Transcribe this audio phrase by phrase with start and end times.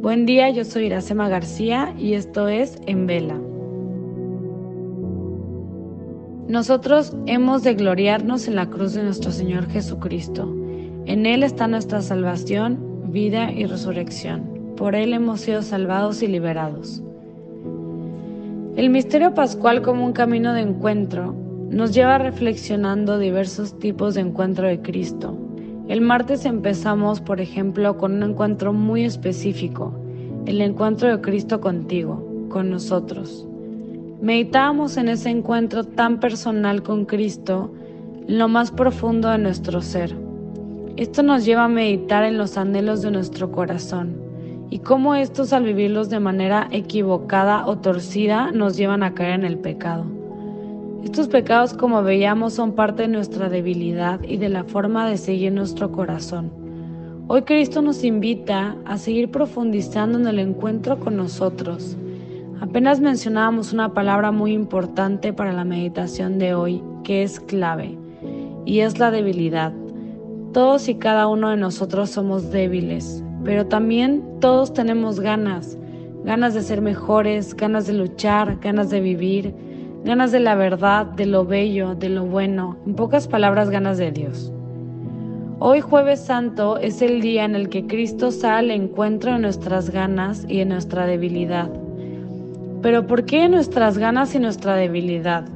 [0.00, 3.36] Buen día, yo soy Iracema García y esto es En Vela.
[6.46, 10.54] Nosotros hemos de gloriarnos en la cruz de nuestro Señor Jesucristo.
[11.06, 14.74] En Él está nuestra salvación, vida y resurrección.
[14.76, 17.02] Por Él hemos sido salvados y liberados.
[18.76, 21.34] El misterio pascual como un camino de encuentro
[21.70, 25.47] nos lleva reflexionando diversos tipos de encuentro de Cristo
[25.88, 29.94] el martes empezamos, por ejemplo, con un encuentro muy específico,
[30.44, 33.46] el encuentro de Cristo contigo, con nosotros.
[34.20, 37.72] Meditábamos en ese encuentro tan personal con Cristo,
[38.26, 40.14] lo más profundo de nuestro ser.
[40.96, 44.14] Esto nos lleva a meditar en los anhelos de nuestro corazón
[44.68, 49.44] y cómo estos al vivirlos de manera equivocada o torcida nos llevan a caer en
[49.46, 50.17] el pecado.
[51.04, 55.52] Estos pecados, como veíamos, son parte de nuestra debilidad y de la forma de seguir
[55.52, 56.50] nuestro corazón.
[57.28, 61.96] Hoy Cristo nos invita a seguir profundizando en el encuentro con nosotros.
[62.60, 67.96] Apenas mencionábamos una palabra muy importante para la meditación de hoy, que es clave,
[68.64, 69.72] y es la debilidad.
[70.52, 75.78] Todos y cada uno de nosotros somos débiles, pero también todos tenemos ganas,
[76.24, 79.54] ganas de ser mejores, ganas de luchar, ganas de vivir,
[80.04, 84.12] ganas de la verdad, de lo bello, de lo bueno, en pocas palabras ganas de
[84.12, 84.52] Dios.
[85.60, 89.90] Hoy jueves santo es el día en el que Cristo sale al encuentro de nuestras
[89.90, 91.68] ganas y de nuestra debilidad.
[92.80, 95.46] Pero ¿por qué nuestras ganas y nuestra debilidad?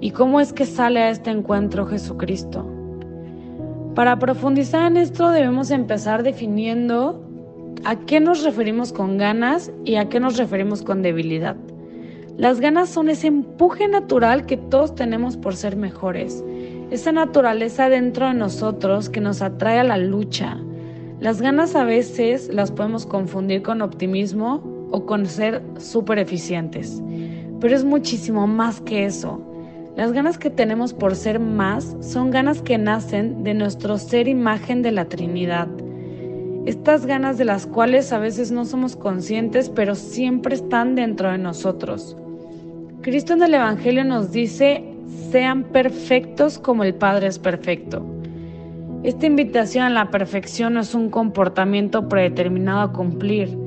[0.00, 2.64] ¿Y cómo es que sale a este encuentro Jesucristo?
[3.96, 7.20] Para profundizar en esto debemos empezar definiendo
[7.84, 11.56] a qué nos referimos con ganas y a qué nos referimos con debilidad.
[12.38, 16.42] Las ganas son ese empuje natural que todos tenemos por ser mejores,
[16.90, 20.58] esa naturaleza dentro de nosotros que nos atrae a la lucha.
[21.20, 27.02] Las ganas a veces las podemos confundir con optimismo o con ser súper eficientes,
[27.60, 29.40] pero es muchísimo más que eso.
[29.94, 34.80] Las ganas que tenemos por ser más son ganas que nacen de nuestro ser imagen
[34.80, 35.68] de la Trinidad.
[36.64, 41.36] Estas ganas de las cuales a veces no somos conscientes, pero siempre están dentro de
[41.36, 42.16] nosotros.
[43.02, 44.84] Cristo en el Evangelio nos dice,
[45.32, 48.06] sean perfectos como el Padre es perfecto.
[49.02, 53.58] Esta invitación a la perfección no es un comportamiento predeterminado a cumplir,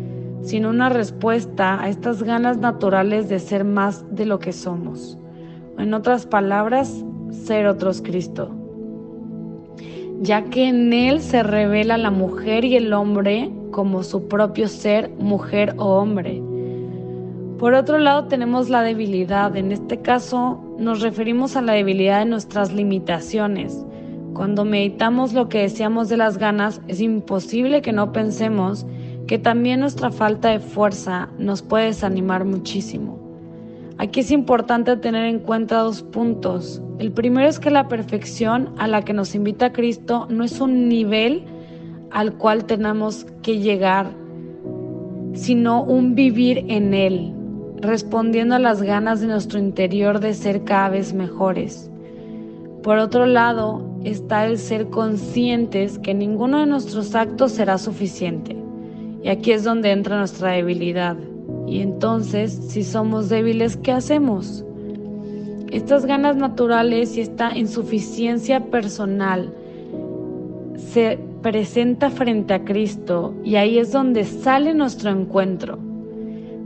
[0.41, 5.17] sino una respuesta a estas ganas naturales de ser más de lo que somos.
[5.77, 8.55] En otras palabras, ser otros Cristo.
[10.21, 15.09] Ya que en Él se revela la mujer y el hombre como su propio ser,
[15.19, 16.41] mujer o hombre
[17.57, 19.55] por otro lado tenemos la debilidad.
[19.55, 23.85] En este caso nos referimos a la debilidad de nuestras limitaciones.
[24.33, 28.85] Cuando meditamos lo que decíamos de las ganas, es imposible que no pensemos
[29.27, 33.17] que también nuestra falta de fuerza nos puede desanimar muchísimo.
[33.97, 36.81] Aquí es importante tener en cuenta dos puntos.
[36.99, 40.89] El primero es que la perfección a la que nos invita Cristo no es un
[40.89, 41.45] nivel
[42.11, 44.11] al cual tenemos que llegar,
[45.33, 47.34] sino un vivir en Él,
[47.85, 51.89] respondiendo a las ganas de nuestro interior de ser cada vez mejores.
[52.83, 58.55] Por otro lado, está el ser conscientes que ninguno de nuestros actos será suficiente.
[59.23, 61.17] Y aquí es donde entra nuestra debilidad.
[61.67, 64.63] Y entonces, si somos débiles, ¿qué hacemos?
[65.71, 69.51] Estas ganas naturales y esta insuficiencia personal
[70.77, 75.79] se presenta frente a Cristo y ahí es donde sale nuestro encuentro.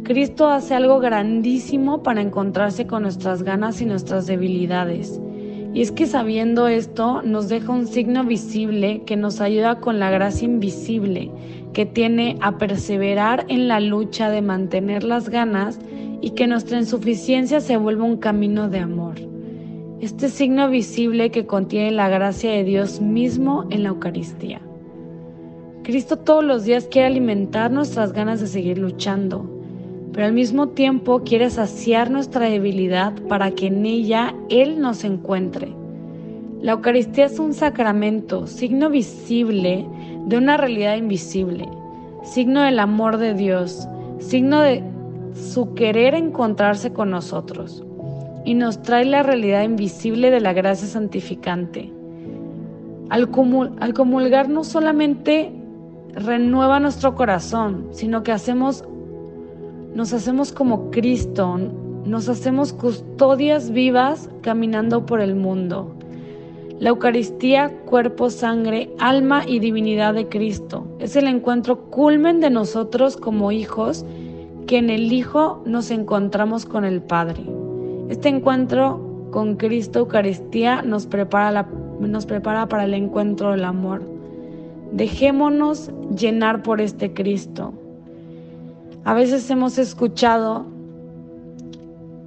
[0.04, 5.22] Cristo hace algo grandísimo para encontrarse con nuestras ganas y nuestras debilidades.
[5.74, 10.10] Y es que sabiendo esto nos deja un signo visible que nos ayuda con la
[10.10, 11.32] gracia invisible
[11.74, 15.80] que tiene a perseverar en la lucha de mantener las ganas
[16.22, 19.16] y que nuestra insuficiencia se vuelva un camino de amor.
[20.02, 24.62] Este signo visible que contiene la gracia de Dios mismo en la Eucaristía.
[25.84, 29.59] Cristo todos los días quiere alimentar nuestras ganas de seguir luchando
[30.14, 35.74] pero al mismo tiempo quiere saciar nuestra debilidad para que en ella Él nos encuentre.
[36.62, 39.86] La Eucaristía es un sacramento, signo visible
[40.26, 41.68] de una realidad invisible.
[42.24, 43.88] signo del amor de Dios,
[44.20, 44.84] signo de
[45.34, 47.84] su querer encontrarse con nosotros
[48.46, 51.92] y nos trae la realidad invisible de la gracia santificante.
[53.10, 55.52] Al, comulgar no solamente
[56.14, 58.84] renueva nuestro corazón, sino que hacemos,
[59.94, 61.60] nos hacemos como Cristo,
[62.06, 65.96] nos hacemos custodias vivas caminando por el mundo.
[66.80, 73.18] La Eucaristía, cuerpo, sangre, alma y divinidad de Cristo, es el encuentro culmen de nosotros
[73.18, 74.06] como hijos,
[74.66, 77.44] que en el Hijo nos encontramos con el Padre.
[78.08, 81.68] Este encuentro con Cristo Eucaristía nos prepara,
[82.70, 84.04] para el encuentro del amor.
[84.92, 87.74] Dejémonos llenar por este Cristo.
[89.10, 90.68] A veces hemos escuchado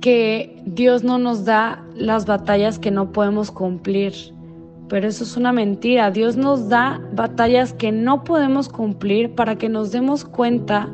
[0.01, 4.13] que Dios no nos da las batallas que no podemos cumplir,
[4.89, 6.11] pero eso es una mentira.
[6.11, 10.89] Dios nos da batallas que no podemos cumplir para que nos demos cuenta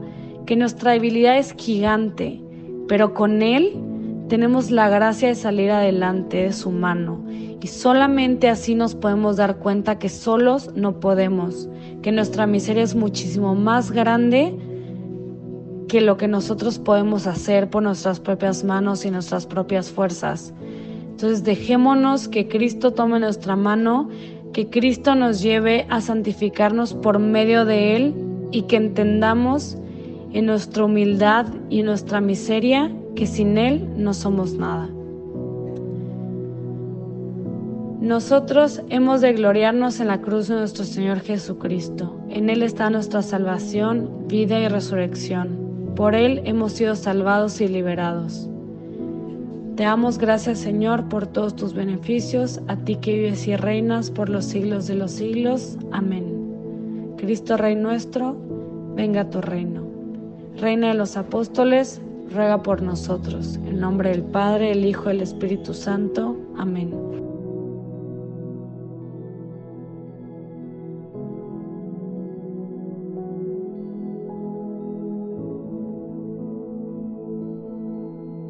[0.44, 2.38] que nuestra debilidad es gigante,
[2.86, 3.72] pero con Él
[4.28, 7.24] tenemos la gracia de salir adelante de su mano
[7.62, 11.66] y solamente así nos podemos dar cuenta que solos no podemos,
[12.02, 14.54] que nuestra miseria es muchísimo más grande
[15.88, 20.52] que lo que nosotros podemos hacer por nuestras propias manos y nuestras propias fuerzas.
[21.10, 24.08] Entonces dejémonos que Cristo tome nuestra mano,
[24.52, 28.14] que Cristo nos lleve a santificarnos por medio de Él
[28.52, 29.76] y que entendamos
[30.32, 34.88] en nuestra humildad y en nuestra miseria que sin Él no somos nada.
[38.00, 42.16] Nosotros hemos de gloriarnos en la cruz de nuestro Señor Jesucristo.
[42.28, 45.67] En Él está nuestra salvación, vida y resurrección.
[45.96, 48.48] Por Él hemos sido salvados y liberados.
[49.76, 54.28] Te damos gracias Señor por todos tus beneficios, a ti que vives y reinas por
[54.28, 55.78] los siglos de los siglos.
[55.92, 57.14] Amén.
[57.16, 58.36] Cristo Rey nuestro,
[58.96, 59.86] venga a tu reino.
[60.56, 62.00] Reina de los apóstoles,
[62.32, 63.60] ruega por nosotros.
[63.66, 66.36] En nombre del Padre, el Hijo y el Espíritu Santo.
[66.56, 67.27] Amén.